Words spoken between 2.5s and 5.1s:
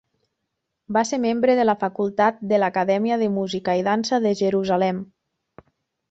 de l'Acadèmia de Música i Dansa de Jerusalem.